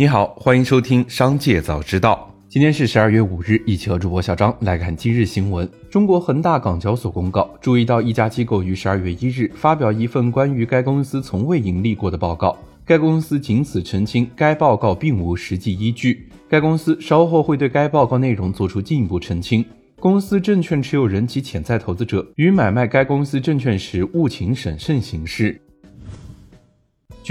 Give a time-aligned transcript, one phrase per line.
[0.00, 2.32] 你好，欢迎收听《商界早知道》。
[2.48, 5.70] 今天是十二月五日，一起和主播小张来看今日新闻。
[5.90, 16.26] 中国恒大港交所公告，注意到一家机构于十二月一日发表一份关于该公司从未盈利过的报告，该公司仅此澄清该报告并无实际依据。
[16.48, 19.62] 该公司稍后会对该报告内容作出进一步澄清。
[19.96, 25.60] 公司证券持有人及潜在投资者于买卖该公司证券时务请审慎行事。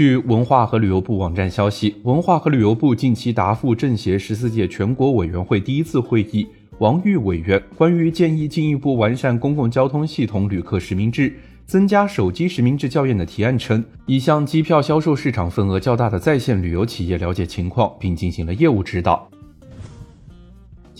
[0.00, 6.46] 据文化和旅游部网站消息，文化和旅游部近期答复政协十四届全国委员会第一次会议
[6.78, 11.36] 王玉委员关于建议进一步完善公共交通系统旅客实名制、
[11.66, 19.28] 增加手机实名制校验的提案称，已向机票销售市场份额较大的在线旅游企业了解情况，并进行了业务指导。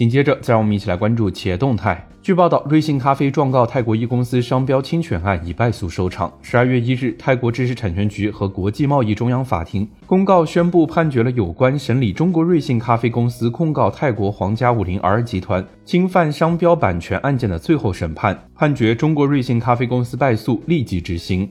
[0.01, 2.09] 紧接着，再让我们一起来关注企业动态。
[2.23, 6.33] 据报道，瑞幸咖啡状告泰国一公司商标侵权案已败诉收场。
[6.41, 21.46] 十二月一日，泰国知识产权局和国际贸易中央法庭公告宣布判决了有关审理中国瑞幸咖啡公司控告泰国皇家五零 R 集团侵犯商标版权案件的最后审判，判决中国瑞幸咖啡公司败诉，立即执行。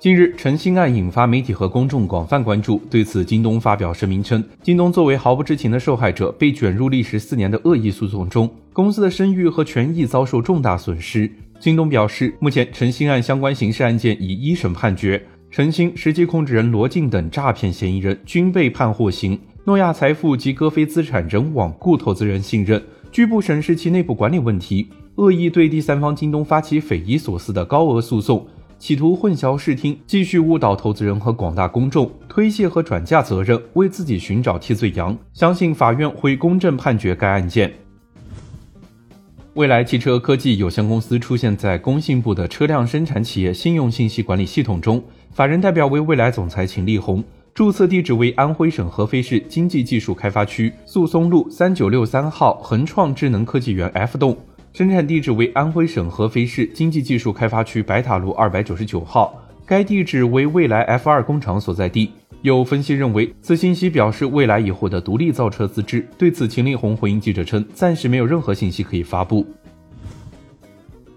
[0.00, 2.80] 近日，陈星案引发媒体和公众广泛关注。
[2.90, 11.30] 对此，京东发表声明称，京东作为毫不知情的受害者，被卷入历时四年的恶意诉讼中，公司的声誉和权益遭受重大损失。
[11.58, 19.38] 京东表示，目前陈星案相关刑事案件已一审判决，陈星、实际控制人罗静等诈骗嫌疑人均被判获刑。
[19.64, 28.46] 诺亚财富及歌飞资产仍罔顾投资人信任，拒不审视其内部管理问题，恶意对第三方京东发起匪夷所思的高额诉讼。
[28.80, 35.14] 企图混淆视听，继续误导投资人和广大公众，推卸和转嫁责任，为自己寻找替罪羊。
[35.34, 37.70] 相信法院会公正判决该案件。
[39.52, 54.34] 未来汽车科技有限公司出现在工信部的车辆生产企业信用信息管理系统中，法人代表为未来总裁秦立红，注册地址为安徽省合肥市经济技术开发区宿松路三九六三号恒创智能科技园 F 栋。
[54.72, 59.34] 生产地址为安徽省合肥市经济技术开发区白塔路二百九十九号，
[59.66, 62.12] 该地址为蔚来 F 二工厂所在地。
[62.42, 66.06] 有分析认为，此信息表示蔚来已获得独立造车资质。
[66.16, 69.44] 对此，秦力红回应记者称，暂时没有任何信息可以发布。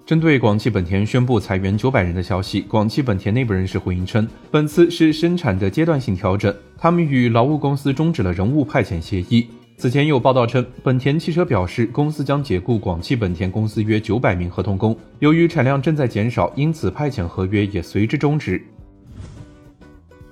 [0.04, 9.48] 针对广汽本田宣布裁员九百人的消息，广汽本田内部人士回应称，本次是生产的阶段性调整，他们与劳务公司终止了人物派遣协议。
[9.76, 18.64] 此前有报道称，本田汽车表示，公司将解雇广汽本田公司约九百名合同工，由于产量正在减少，因此派遣合约也随之终止。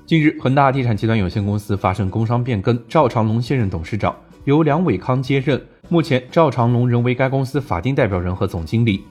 [0.05, 4.15] 近日，恒大地产集团有限公司发生工商变更，赵长龙现任董事长，
[4.45, 5.61] 由梁伟康接任。
[5.89, 9.03] 目前，赵长龙仍为该公司法定代表人和总经理。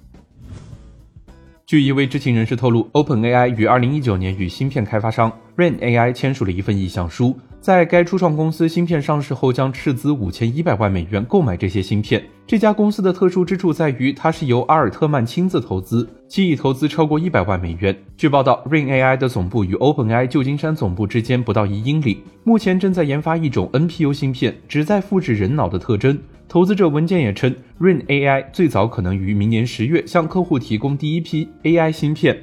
[1.67, 7.39] 据一位知情人士透露，OpenAI 于二零一九年与芯片开发商 Rain AI 签署了一份意向书。
[7.61, 12.23] 在该初创公司芯片上市后，将斥资五千一百万美元购买这些芯片。
[12.47, 17.95] 这家公司的特殊之处在于，它是由阿尔特曼亲自投资，其已投资超过一百万美元。
[18.17, 26.19] 据报道，Rin AI 的总部与 OpenAI 旧金山总部之间不到一英里，目前正在研发一种 NPU 芯片，旨在复制人脑的特征。
[26.49, 32.37] 投资者文件也称 RIN AI 最早可能于明年十月向客户提供第一批 AI 芯片。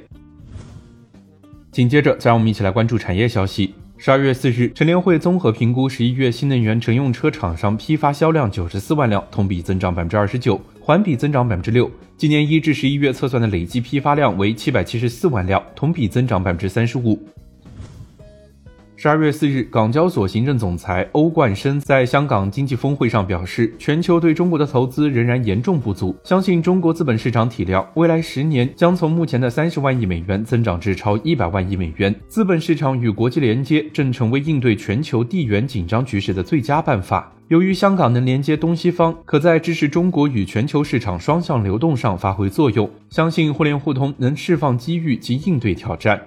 [1.72, 3.74] 紧接着，再让我们一起来关注产业消息。
[4.00, 11.90] 十二月四日，陈联会综合评估十一月新能源乘用车厂商批发销量九十四万辆，同比增长百分之二十九，环比增长百分之六。
[12.16, 17.20] 今年一至十一月测算的累计批发量为七百七十四万辆，同比增长百分之三十五。
[19.00, 32.12] 十二月四日，港交所行政总裁欧冠生在香港经济峰会上表示，全球对中国的投资仍然严重不足，相信中国资本市场体量未来十年将从目前的三十万亿美元增长至超一百万亿美元。
[32.26, 37.32] 资本市场与国际连接正成为应对全球地缘紧张局势的最佳办法。
[37.46, 46.20] 由于香港能连接东西方，可在支持中国与全球市场双向流动上发挥作用，相信互联互通能释放机遇及应对挑战。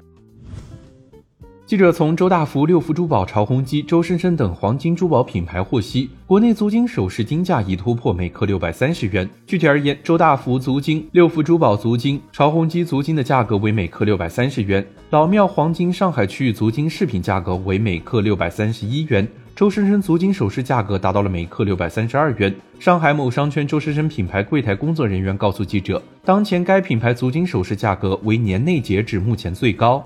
[1.71, 9.25] 记者从周大福、六福珠宝、潮宏基、周生生等黄金珠宝品牌获悉，国内足金首饰金价已突破每克六百三十元。
[9.47, 19.25] 具体而言，周大福足金、六福珠宝足金、潮宏基足金的价格为每克六百三十元；老庙黄金上海区域足金饰品价格为每克六百三十一元。
[19.55, 22.53] 周生生足金首饰价格达到了每克六百三十二元。
[22.81, 30.05] 上海某商圈周生生品牌柜台工作人员告诉记者，当前该品牌足金首饰价格为年内截止目前最高。